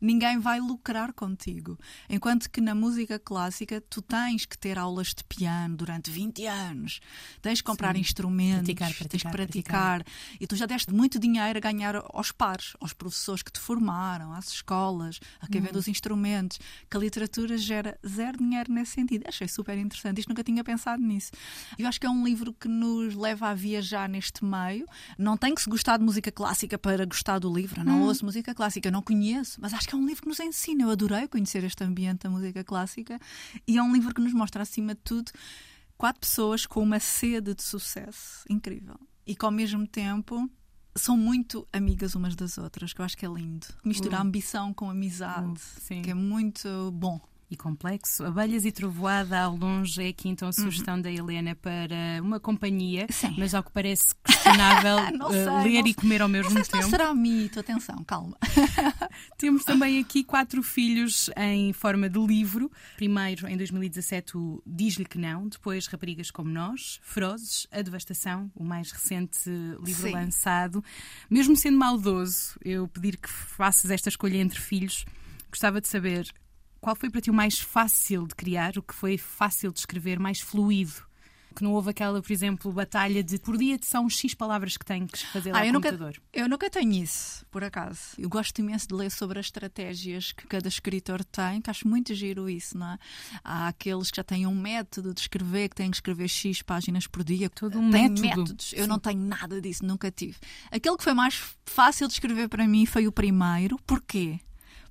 [0.00, 1.78] ninguém vai lucrar contigo.
[2.08, 7.00] Enquanto que na música clássica tu tens que ter aulas de piano durante 20 anos,
[7.42, 8.00] tens que comprar Sim.
[8.00, 10.04] instrumentos, Praticar, praticar, tens que praticar.
[10.40, 14.32] E tu já deste muito dinheiro a ganhar aos pares, aos professores que te formaram,
[14.32, 15.66] às escolas, a quem Uhum.
[15.66, 16.58] vende os instrumentos,
[16.90, 19.24] que a literatura gera zero dinheiro nesse sentido.
[19.26, 21.32] Achei super interessante, isto nunca tinha pensado nisso.
[21.78, 24.86] Eu acho que é um livro que nos leva a viajar neste meio.
[25.18, 27.84] Não tem que se gostar de música clássica para gostar do livro.
[27.84, 28.06] Não Hum.
[28.06, 30.84] ouço música clássica, eu não conheço, mas acho que é um livro que nos ensina.
[30.84, 33.18] Eu adorei conhecer este ambiente da música clássica
[33.66, 35.30] e é um livro que nos mostra, acima de tudo,
[35.96, 40.48] quatro pessoas com uma sede de sucesso incrível e que ao mesmo tempo
[40.94, 43.66] são muito amigas umas das outras, que eu acho que é lindo.
[43.84, 44.22] Mistura Hum.
[44.22, 46.00] ambição com amizade, sim.
[46.02, 47.20] que é muito bom.
[47.50, 48.24] E complexo.
[48.24, 53.02] Abelhas e Trovoada ao longe é aqui então a sugestão da Helena para uma companhia,
[53.02, 53.06] Uhum.
[53.10, 53.34] Sim.
[53.38, 54.98] mas ao que parece questionável
[55.30, 56.90] eh, sei, ler não e comer ao mesmo Não sei se não tempo.
[56.90, 58.36] será mito, atenção, calma.
[59.38, 62.70] Temos também aqui quatro filhos em forma de livro.
[62.96, 65.48] Primeiro, em 2017, o Diz-lhe que não.
[65.48, 66.98] Depois, Raparigas como Nós.
[67.02, 69.48] Ferozes, A Devastação, o mais recente
[69.82, 70.12] livro Sim.
[70.12, 70.82] lançado.
[71.30, 75.04] Mesmo sendo maldoso, eu pedir que faças esta escolha entre filhos,
[75.50, 76.26] gostava de saber
[76.86, 80.20] qual foi para ti o mais fácil de criar, o que foi fácil de escrever,
[80.20, 80.92] mais fluido.
[81.56, 85.04] Que não houve aquela, por exemplo, batalha de por dia são X palavras que tenho
[85.08, 86.22] que fazer lá Ah, no eu nunca, computador.
[86.32, 87.98] eu nunca tenho isso, por acaso.
[88.16, 92.14] Eu gosto imenso de ler sobre as estratégias que cada escritor tem, que acho muito
[92.14, 92.98] giro isso, não é?
[93.42, 97.08] Há aqueles que já têm um método de escrever, que têm que escrever X páginas
[97.08, 97.50] por dia.
[97.50, 98.20] Todo um Têm método.
[98.22, 98.72] métodos.
[98.76, 100.36] Eu não tenho nada disso, nunca tive.
[100.70, 103.76] Aquele que foi mais fácil de escrever para mim foi o primeiro.
[103.86, 104.38] Porquê?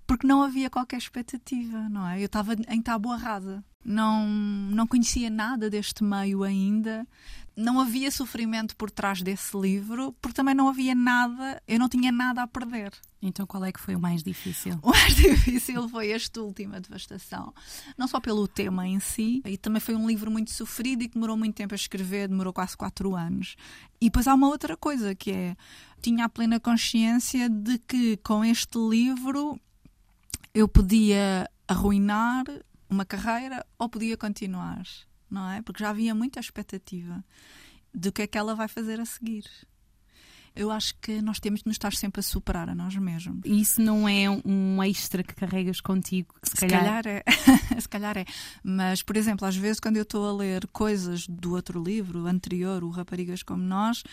[0.05, 2.21] Porque não havia qualquer expectativa, não é?
[2.21, 3.63] Eu estava em tábua rasa.
[3.83, 7.07] Não, não conhecia nada deste meio ainda.
[7.55, 12.11] Não havia sofrimento por trás desse livro, porque também não havia nada, eu não tinha
[12.11, 12.91] nada a perder.
[13.21, 14.77] Então qual é que foi o mais difícil?
[14.81, 17.53] O mais difícil foi este último, a devastação.
[17.97, 21.13] Não só pelo tema em si, e também foi um livro muito sofrido e que
[21.13, 23.55] demorou muito tempo a escrever, demorou quase quatro anos.
[24.01, 25.55] E depois há uma outra coisa que é:
[26.01, 29.59] tinha a plena consciência de que com este livro
[30.55, 32.45] eu podia arruinar
[32.89, 34.83] uma carreira ou podia continuar,
[35.29, 35.61] não é?
[35.61, 37.23] Porque já havia muita expectativa
[37.93, 39.43] do que é que ela vai fazer a seguir.
[40.55, 43.41] Eu acho que nós temos de nos estar sempre a superar a nós mesmos.
[43.43, 46.33] E isso não é um extra que carregas contigo?
[46.41, 47.23] Que se, Se calhar, é.
[47.77, 48.23] se calhar é.
[48.63, 52.81] Mas, por exemplo, às vezes quando eu estou a ler coisas do outro livro, anterior,
[52.85, 54.03] o Raparigas Como Nós,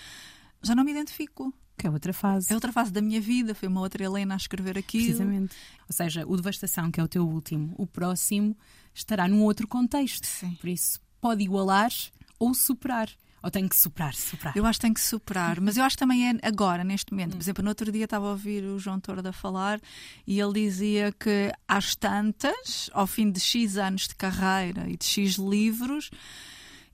[0.61, 1.55] já não me identifico.
[1.82, 2.46] Que é outra fase.
[2.48, 5.04] É outra fase da minha vida, foi uma outra Helena a escrever aquilo.
[5.06, 5.52] Precisamente.
[5.88, 8.56] Ou seja, o Devastação, que é o teu último, o próximo
[8.94, 10.24] estará num outro contexto.
[10.24, 10.56] Sim.
[10.60, 11.90] Por isso, pode igualar
[12.38, 13.08] ou superar.
[13.42, 14.56] Ou tem que superar, superar.
[14.56, 17.32] Eu acho que tem que superar, mas eu acho que também é agora, neste momento.
[17.32, 19.80] Por exemplo, no outro dia estava a ouvir o João Torda falar
[20.24, 25.04] e ele dizia que às tantas, ao fim de X anos de carreira e de
[25.04, 26.10] X livros,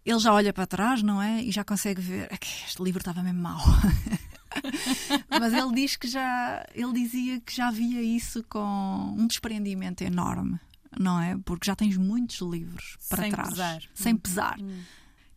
[0.03, 1.42] ele já olha para trás, não é?
[1.42, 3.61] E já consegue ver "É que este livro estava mesmo mau.
[5.31, 10.59] Mas ele diz que já, ele dizia que já via isso com um desprendimento enorme,
[10.99, 11.37] não é?
[11.44, 13.83] Porque já tens muitos livros para Sem trás, pesar.
[13.94, 14.59] sem pesar.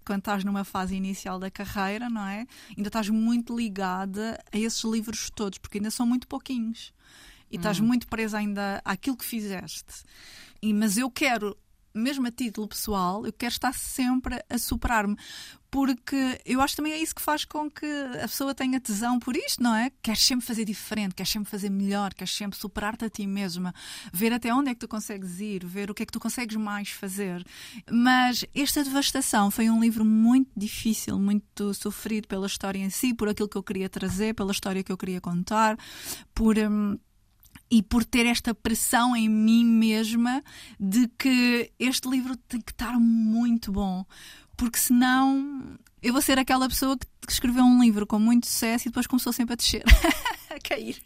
[0.05, 2.45] Quando estás numa fase inicial da carreira, não é?
[2.75, 6.93] Ainda estás muito ligada a esses livros todos, porque ainda são muito pouquinhos.
[7.51, 10.03] E estás muito presa ainda àquilo que fizeste.
[10.61, 11.55] E, mas eu quero,
[11.93, 15.15] mesmo a título pessoal, eu quero estar sempre a superar-me.
[15.71, 17.85] Porque eu acho que também é isso que faz com que
[18.21, 19.89] a pessoa tenha tesão por isto, não é?
[20.03, 23.73] Queres sempre fazer diferente, queres sempre fazer melhor, queres sempre superar-te a ti mesma,
[24.11, 26.57] ver até onde é que tu consegues ir, ver o que é que tu consegues
[26.57, 27.41] mais fazer.
[27.89, 33.29] Mas esta devastação foi um livro muito difícil, muito sofrido pela história em si, por
[33.29, 35.77] aquilo que eu queria trazer, pela história que eu queria contar,
[36.35, 36.57] por.
[36.57, 36.99] hum,
[37.71, 40.43] e por ter esta pressão em mim mesma
[40.77, 44.05] de que este livro tem que estar muito bom.
[44.57, 48.89] porque senão eu vou ser aquela pessoa que escreveu um livro com muito sucesso e
[48.89, 49.83] depois começou sempre a descer,
[50.49, 51.01] a cair.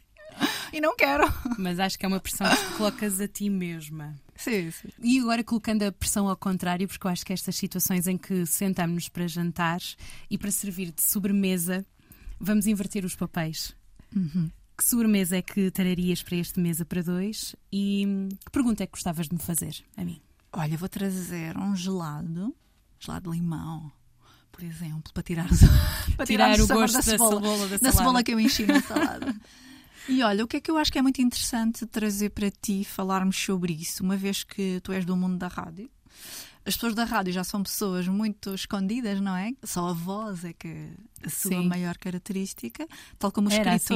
[0.73, 1.23] E não quero.
[1.58, 4.13] Mas acho que é uma pressão que colocas a ti mesma.
[4.36, 4.89] Sim, sim.
[5.01, 8.45] E agora colocando a pressão ao contrário, porque eu acho que estas situações em que
[8.45, 9.80] sentamos-nos para jantar
[10.30, 11.86] e para servir de sobremesa,
[12.38, 13.73] vamos inverter os papéis.
[14.78, 17.56] Que sobremesa é que trarias para este mesa para dois?
[17.72, 18.06] E
[18.46, 20.22] que pergunta é que gostavas de me fazer a mim?
[20.52, 22.54] Olha, vou trazer um gelado,
[23.00, 23.92] gelado de limão,
[24.52, 25.48] por exemplo, para tirar,
[26.18, 27.92] para Tirar o sabor gosto da cebola da da salada.
[27.92, 29.36] cebola que eu enchi na salada.
[30.08, 32.84] E olha, o que é que eu acho que é muito interessante trazer para ti
[32.86, 35.90] falarmos sobre isso, uma vez que tu és do mundo da rádio.
[36.64, 39.52] As pessoas da rádio já são pessoas muito escondidas, não é?
[39.64, 40.92] Só a voz é que
[41.26, 41.68] a sua Sim.
[41.68, 43.96] maior característica, tal como os Era assim.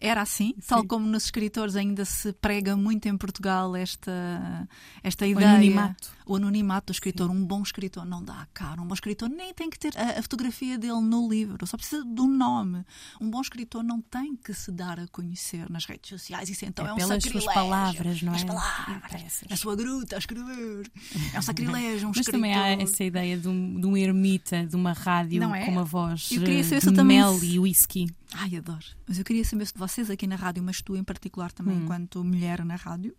[0.00, 0.86] Era assim, tal Sim.
[0.86, 4.66] como nos escritores ainda se prega muito em Portugal esta,
[5.02, 5.50] esta O ideia.
[5.50, 6.10] anonimato.
[6.30, 7.28] O anonimato do escritor.
[7.28, 8.80] Um bom escritor não dá a cara.
[8.80, 12.04] Um bom escritor nem tem que ter a, a fotografia dele no livro, só precisa
[12.04, 12.84] do nome.
[13.20, 16.48] Um bom escritor não tem que se dar a conhecer nas redes sociais.
[16.48, 17.42] Isso então é, É um pelas sacrilégio.
[17.42, 18.36] suas palavras, não é?
[18.36, 19.44] As palavras.
[19.50, 20.90] Na sua gruta a escrever.
[21.34, 22.32] É um sacrilégio, um Mas escritor.
[22.32, 25.64] também há essa ideia de um, de um ermita, de uma rádio é?
[25.64, 28.06] com uma voz Eu queria eh, saber se de eu também mel e whisky.
[28.32, 28.86] Ai, adoro.
[29.08, 31.76] Mas eu queria saber se de vocês aqui na rádio, mas tu em particular também,
[31.76, 31.82] Hum.
[31.82, 33.16] enquanto mulher na rádio,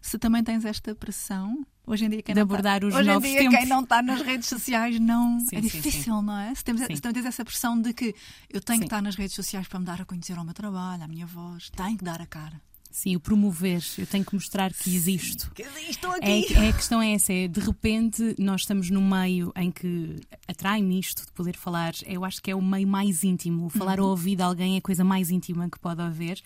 [0.00, 1.66] se também tens esta pressão.
[1.86, 3.58] Hoje em dia, quem De não tá- abordar os Hoje em dia, tempos.
[3.58, 5.38] quem não está nas redes sociais não.
[5.40, 6.52] Sim, é sim, difícil, não é?
[6.54, 6.96] Se, temos, Sim.
[6.96, 8.14] se essa pressão de que
[8.50, 8.80] eu tenho Sim.
[8.80, 11.26] que estar nas redes sociais para me dar a conhecer ao meu trabalho, à minha
[11.26, 12.60] voz, tenho que dar a cara.
[12.90, 13.84] Sim, o promover.
[13.98, 15.50] Eu tenho que mostrar que existo.
[15.54, 16.54] Que estou É, aqui.
[16.54, 20.18] é, a questão é essa, é de repente nós estamos num meio em que
[20.48, 21.92] atrai-me isto de poder falar.
[22.06, 23.68] Eu acho que é o meio mais íntimo.
[23.68, 26.40] Falar ao ouvido de alguém é a coisa mais íntima que pode haver.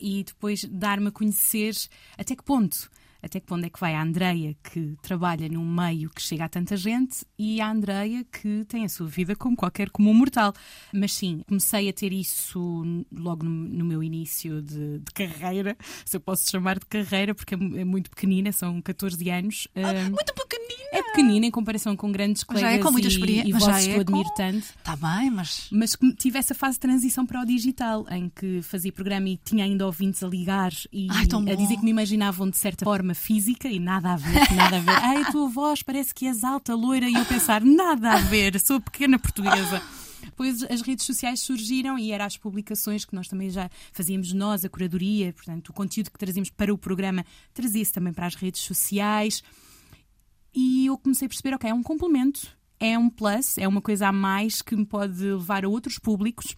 [0.00, 1.76] E depois dar-me a conhecer
[2.16, 2.90] até que ponto.
[3.22, 6.48] Até que ponto é que vai a Andreia, que trabalha num meio que chega a
[6.48, 10.52] tanta gente, e a Andreia, que tem a sua vida como qualquer comum mortal.
[10.92, 16.16] Mas sim, comecei a ter isso logo no, no meu início de, de carreira, se
[16.16, 19.68] eu posso chamar de carreira, porque é, é muito pequenina, são 14 anos.
[19.74, 20.59] Ah, Muito pequenina.
[20.92, 23.52] É pequenina em comparação com grandes Mas já colegas é com muita e, experiência- e
[23.52, 24.64] já vozes que é eu admiro com- tanto.
[24.78, 25.68] Está bem, mas.
[25.70, 29.36] Mas que tive essa fase de transição para o digital, em que fazia programa e
[29.36, 33.14] tinha ainda ouvintes a ligar e Ai, a dizer que me imaginavam de certa forma
[33.14, 34.90] física e nada a ver, nada a ver.
[34.90, 38.58] Ai, a tua voz parece que és alta, loira, e eu pensar, nada a ver,
[38.60, 39.80] sou pequena portuguesa.
[40.22, 44.64] Depois as redes sociais surgiram e eram as publicações que nós também já fazíamos nós,
[44.64, 47.24] a curadoria, portanto, o conteúdo que trazíamos para o programa
[47.54, 49.42] trazia-se também para as redes sociais.
[50.54, 54.08] E eu comecei a perceber, ok, é um complemento, é um plus, é uma coisa
[54.08, 56.54] a mais que me pode levar a outros públicos,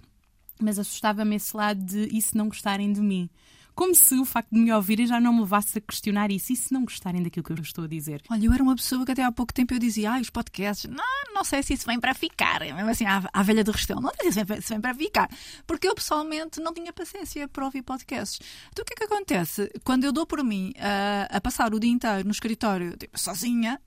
[0.61, 3.29] mas assustava-me esse lado de e se não gostarem de mim?
[3.75, 6.57] Como se o facto de me ouvirem já não me levasse a questionar isso, e
[6.57, 8.23] se não gostarem daquilo que eu estou a dizer?
[8.31, 10.91] Olha, eu era uma pessoa que até há pouco tempo eu dizia, ah, os podcasts,
[10.91, 12.61] não, não sei se isso vem para ficar.
[12.61, 15.31] Mesmo assim, à, velha do Restelo, não sei se vem, se vem para ficar.
[15.67, 18.41] Porque eu pessoalmente não tinha paciência para ouvir podcasts.
[18.71, 19.71] Então o que é que acontece?
[19.85, 23.81] Quando eu dou por mim ah, a passar o dia inteiro no escritório, tipo, sozinha,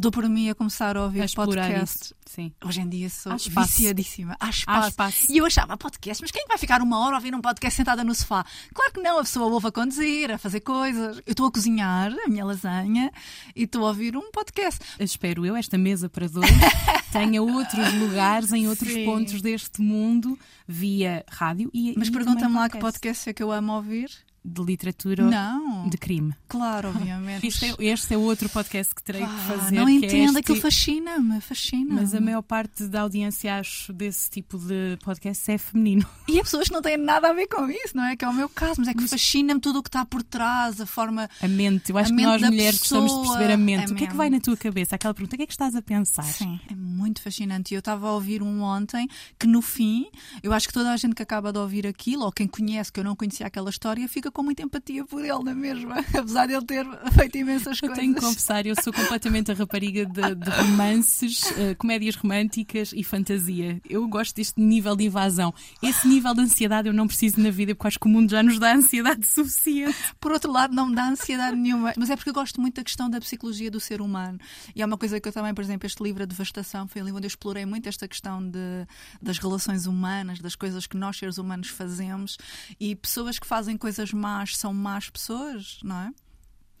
[0.00, 2.06] dou por mim a começar a ouvir A podcasts.
[2.06, 2.14] isso.
[2.24, 2.52] Sim.
[2.64, 3.68] Hoje em dia sou Há espaço.
[3.76, 4.36] viciadíssima.
[4.40, 4.88] Há Há espaço.
[4.88, 5.26] espaço.
[5.32, 7.76] E eu achava podcast, mas quem é vai ficar uma hora a ouvir um podcast
[7.76, 8.44] sentada no sofá?
[8.74, 11.18] Claro que não, a pessoa ouve a conduzir, a fazer coisas.
[11.26, 13.12] Eu estou a cozinhar a minha lasanha
[13.54, 14.80] e estou a ouvir um podcast.
[14.98, 16.46] Espero eu, esta mesa para dois,
[17.12, 19.04] tenha outros lugares em outros Sim.
[19.04, 23.72] pontos deste mundo via rádio e Mas pergunta-me lá que podcast é que eu amo
[23.74, 24.10] ouvir.
[24.44, 25.88] De literatura Não.
[25.88, 26.34] de crime.
[26.48, 27.46] Claro, obviamente.
[27.46, 29.74] Este é, este é outro podcast que terei que Ah, fazer.
[29.76, 31.94] não que é entendo, este- aquilo fascina-me, fascina.
[31.94, 36.06] Mas a maior parte da audiência, acho, desse tipo de podcast é feminino.
[36.30, 38.16] E há pessoas que não têm nada a ver com isso, não é?
[38.16, 40.80] Que é o meu caso, mas é que fascina-me tudo o que está por trás,
[40.80, 41.28] a forma.
[41.42, 41.90] A mente.
[41.90, 43.90] Eu acho que nós mulheres gostamos de pessoa, perceber a mente.
[43.90, 44.94] a O que é que vai na tua cabeça?
[44.94, 46.22] Aquela pergunta, o que é que estás a pensar?
[46.22, 47.74] Sim, é muito fascinante.
[47.74, 50.06] Eu estava a ouvir um ontem que no fim,
[50.42, 53.00] eu acho que toda a gente que acaba de ouvir aquilo, ou quem conhece que
[53.00, 55.92] eu não conhecia aquela história, fica com muita empatia por ele, não é mesmo?
[56.16, 57.98] Apesar de ele ter feito imensas Eu coisas.
[57.98, 63.02] tenho que confessar, eu sou completamente a rapariga de, de romances, eh, comédias românticas e
[63.04, 63.80] fantasia.
[63.88, 65.52] Eu gosto deste nível de invasão.
[65.82, 68.42] Esse nível de ansiedade eu não preciso na vida, porque acho que o mundo já
[68.42, 69.96] nos dá ansiedade suficiente.
[70.20, 71.92] Por outro lado, não me dá ansiedade nenhuma.
[71.96, 74.38] Mas é porque eu gosto muito da questão da psicologia do ser humano.
[74.74, 77.12] E é uma coisa que eu também, por exemplo, este livro, A Devastação, foi ali
[77.12, 78.86] onde eu explorei muito esta questão de,
[79.20, 82.36] das relações humanas, das coisas que nós, seres humanos, fazemos.
[82.78, 86.10] E pessoas que fazem coisas más são más pessoas, não é?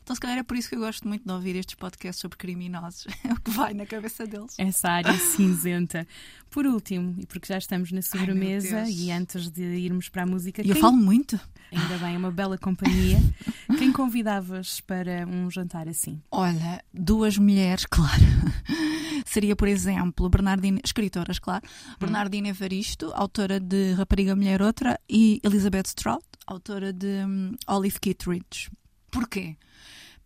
[0.02, 2.36] Então, se calhar é por isso que eu gosto muito de ouvir estes podcasts sobre
[2.36, 3.06] criminosos.
[3.22, 4.54] É o que vai na cabeça deles.
[4.58, 6.04] Essa área cinzenta.
[6.50, 8.98] Por último, e porque já estamos na sobremesa Deus.
[8.98, 11.38] e antes de irmos para a música, eu quem- falo muito.
[11.70, 13.18] ainda bem, é uma bela companhia.
[13.78, 16.20] Quem convidavas para um jantar assim?
[16.32, 18.20] Olha, duas mulheres, claro.
[19.24, 21.62] Seria, por exemplo, Bernardina, escritoras, claro.
[22.00, 28.70] Bernardina Evaristo, autora de Rapariga Mulher Outra, e Elizabeth Strout, autora de hum, Olive Kittredge.
[29.10, 29.56] Porquê?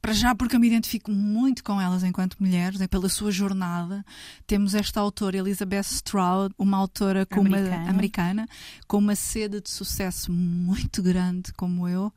[0.00, 4.04] Para já, porque eu me identifico muito com elas enquanto mulheres, é pela sua jornada.
[4.46, 7.90] Temos esta autora, Elizabeth Stroud, uma autora com uma- Americana.
[7.90, 8.48] americana,
[8.87, 12.12] com uma sede de sucesso muito grande, como eu,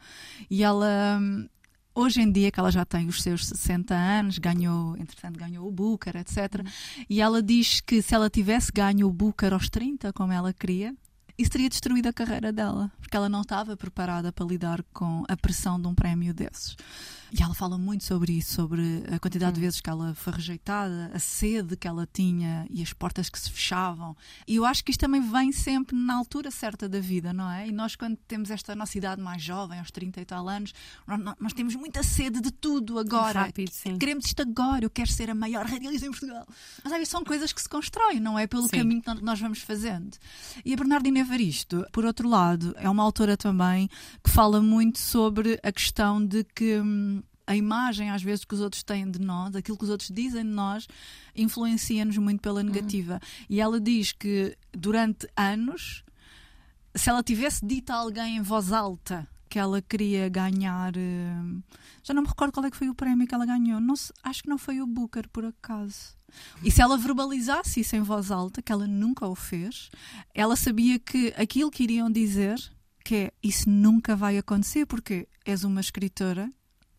[0.50, 1.18] e ela.
[1.22, 1.48] hum,
[2.00, 5.72] Hoje em dia, que ela já tem os seus 60 anos, ganhou, entretanto, ganhou o
[5.72, 6.64] Booker, etc.
[7.10, 10.94] E ela diz que se ela tivesse ganho o Booker aos 30, como ela queria,
[11.38, 15.38] isso teria destruído a carreira dela, porque ela não estava preparada para lidar com a
[15.38, 16.76] pressão de um prémio desses.
[17.32, 21.12] E ela fala muito sobre isso, sobre a quantidade de vezes que ela foi rejeitada,
[21.14, 24.16] a sede que ela tinha e as portas que se fechavam.
[24.48, 27.68] E eu acho que isto também vem sempre na altura certa da vida, não é?
[27.68, 30.74] E nós, quando temos esta nossa idade mais jovem, aos 30 e tal anos,
[31.06, 33.42] nós, nós temos muita sede de tudo agora.
[33.42, 33.98] Rápido, sim.
[33.98, 36.48] Queremos isto agora, eu quero ser a maior radialista em Portugal.
[36.84, 38.48] Mas às vezes são coisas que se constroem, não é?
[38.48, 38.78] Pelo Sim.
[38.78, 40.18] caminho que nós vamos fazendo.
[40.64, 43.90] E a Bernardina Evaristo, por outro lado, é uma autora também
[44.24, 46.80] que fala muito sobre a questão de que.
[46.80, 47.17] hum,
[47.48, 50.44] a imagem, às vezes, que os outros têm de nós, aquilo que os outros dizem
[50.44, 50.86] de nós,
[51.36, 53.20] influencia-nos muito pela negativa.
[53.50, 56.04] E ela diz que durante anos,
[56.94, 60.92] se ela tivesse dito a alguém em voz alta que ela queria ganhar.
[60.98, 61.62] hum,
[62.04, 63.80] já não me recordo qual é que foi o prémio que ela ganhou.
[63.80, 66.18] Não se- acho que não foi o Booker, por acaso.
[66.62, 69.90] E se ela verbalizasse isso em voz alta, que ela nunca o fez,
[70.34, 72.60] ela sabia que aquilo que iriam dizer,
[73.06, 76.52] que é isso nunca vai acontecer, porque és uma escritora.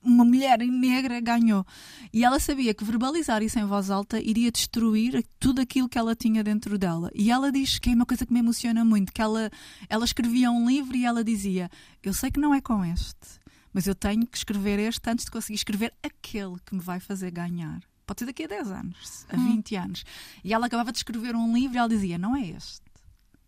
[0.02, 1.66] Uma mulher negra ganhou.
[2.12, 6.14] E ela sabia que verbalizar isso em voz alta iria destruir tudo aquilo que ela
[6.14, 7.10] tinha dentro dela.
[7.14, 9.50] E ela diz que é uma coisa que me emociona muito: que ela,
[9.88, 11.68] ela escrevia um livro e ela dizia:
[12.02, 13.40] Eu sei que não é com este,
[13.72, 17.30] mas eu tenho que escrever este antes de conseguir escrever aquele que me vai fazer
[17.30, 17.80] ganhar.
[18.06, 20.04] Pode ser daqui a 10 anos, a 20 anos.
[20.42, 22.82] E ela acabava de escrever um livro e ela dizia: Não é este,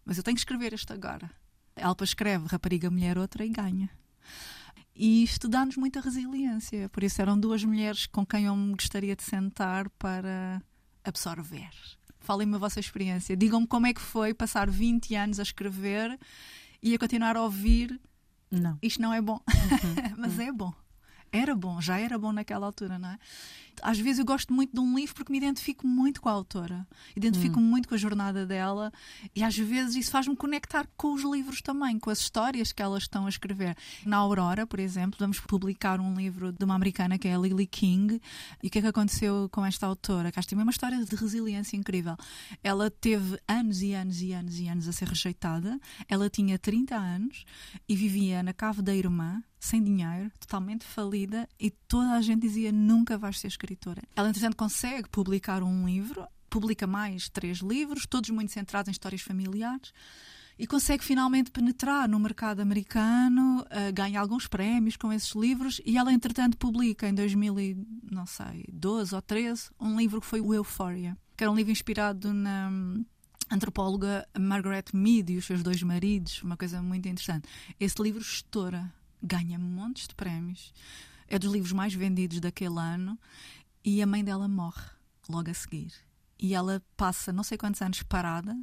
[0.05, 1.31] mas eu tenho que escrever este agora.
[1.77, 3.89] Ela escreve Rapariga Mulher Outra e ganha.
[5.03, 6.87] E isto dá-nos muita resiliência.
[6.91, 10.63] Por isso eram duas mulheres com quem eu me gostaria de sentar para
[11.03, 11.71] absorver.
[12.19, 13.35] Falem-me a vossa experiência.
[13.35, 16.21] Digam-me como é que foi passar 20 anos a escrever
[16.83, 17.99] e a continuar a ouvir
[18.51, 18.79] Não.
[18.83, 19.41] isto não é bom.
[20.19, 20.71] Mas é bom.
[21.33, 23.19] Era bom, já era bom naquela altura, não é?
[23.83, 26.87] Às vezes eu gosto muito de um livro porque me identifico muito com a autora,
[27.17, 28.93] identifico-me muito com a jornada dela
[29.35, 33.05] e às vezes isso faz-me conectar com os livros também, com as histórias que elas
[33.05, 33.77] estão a escrever.
[34.05, 37.67] Na Aurora, por exemplo, vamos publicar um livro de uma americana que é a Lily
[37.67, 38.21] King
[38.63, 40.31] e o que é que aconteceu com esta autora?
[40.31, 42.17] Que tem uma história de resiliência incrível.
[42.63, 46.97] Ela teve anos e anos e anos e anos a ser rejeitada, ela tinha 30
[46.97, 47.45] anos
[47.89, 52.73] e vivia na cave da irmã sem dinheiro, totalmente falida, e toda a gente dizia
[52.73, 54.03] nunca vais ser escritora.
[54.17, 59.21] Ela, entretanto, consegue publicar um livro, publica mais três livros, todos muito centrados em histórias
[59.21, 59.93] familiares,
[60.59, 65.99] e consegue finalmente penetrar no mercado americano, eh, ganha alguns prémios com esses livros, e
[65.99, 71.51] ela, entretanto, publica em 2012 ou 13 um livro que foi o Euphoria, que era
[71.51, 73.05] um livro inspirado na hum,
[73.51, 77.49] antropóloga Margaret Mead e os seus dois maridos, uma coisa muito interessante.
[77.79, 78.93] Esse livro estoura,
[79.23, 80.73] ganha montes de prémios,
[81.29, 83.19] é dos livros mais vendidos daquele ano
[83.85, 84.91] e a mãe dela morre
[85.29, 85.93] logo a seguir.
[86.39, 88.57] E ela passa não sei quantos anos parada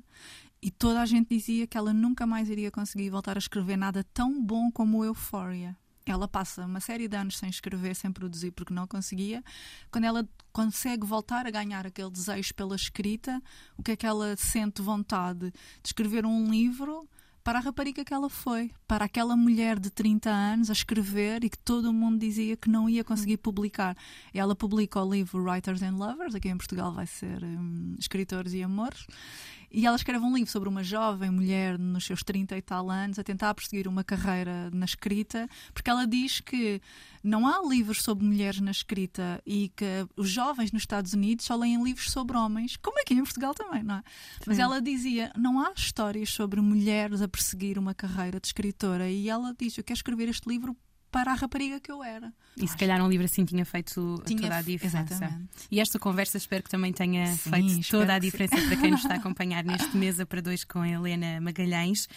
[0.61, 4.03] e toda a gente dizia que ela nunca mais iria conseguir voltar a escrever nada
[4.13, 5.77] tão bom como Euphoria.
[6.05, 9.43] Ela passa uma série de anos sem escrever, sem produzir, porque não conseguia.
[9.91, 13.41] Quando ela consegue voltar a ganhar aquele desejo pela escrita,
[13.77, 17.07] o que é que ela sente vontade de escrever um livro
[17.47, 21.49] para a rapariga que ela foi, para aquela mulher de 30 anos a escrever e
[21.49, 23.95] que todo o mundo dizia que não ia conseguir publicar.
[24.33, 28.61] Ela publica o livro Writers and Lovers, aqui em Portugal vai ser hum, Escritores e
[28.61, 29.07] Amores,
[29.71, 33.19] e ela escreve um livro sobre uma jovem mulher nos seus 30 e tal anos
[33.19, 36.81] a tentar perseguir uma carreira na escrita, porque ela diz que
[37.23, 41.55] não há livros sobre mulheres na escrita e que os jovens nos Estados Unidos só
[41.55, 44.03] leem livros sobre homens, como aqui em Portugal também, não é?
[44.45, 49.29] Mas ela dizia: não há histórias sobre mulheres a perseguir uma carreira de escritora, e
[49.29, 50.75] ela diz: eu quero escrever este livro
[51.11, 52.33] para a rapariga que eu era.
[52.57, 54.99] E se calhar um livro assim tinha feito Tinha toda a fe- diferença.
[55.13, 55.49] exatamente.
[55.71, 59.01] E esta conversa espero que também tenha Sim, feito toda a diferença para quem nos
[59.01, 62.07] está a acompanhar neste Mesa para Dois com a Helena Magalhães.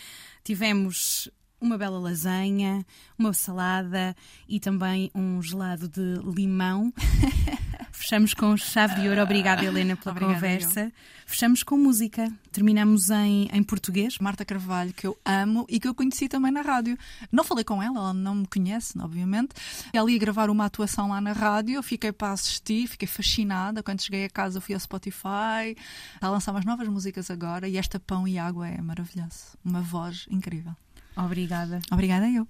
[0.44, 2.85] Tivemos uma bela lasanha,
[3.18, 4.16] uma salada
[4.48, 6.92] e também um gelado de limão.
[8.10, 9.22] Fechamos com chave de ouro.
[9.22, 10.92] Obrigada, Helena, pela Obrigada, conversa.
[11.24, 12.28] Fechamos com música.
[12.50, 14.18] Terminamos em, em português.
[14.18, 16.98] Marta Carvalho, que eu amo e que eu conheci também na rádio.
[17.30, 19.50] Não falei com ela, ela não me conhece, obviamente.
[19.92, 23.80] Ela ia gravar uma atuação lá na rádio, eu fiquei para assistir, fiquei fascinada.
[23.80, 25.76] Quando cheguei a casa, fui ao Spotify.
[26.14, 29.56] Está a lançar umas novas músicas agora e esta Pão e Água é maravilhoso.
[29.64, 30.74] Uma voz incrível.
[31.16, 31.80] Obrigada.
[31.92, 32.44] Obrigada eu.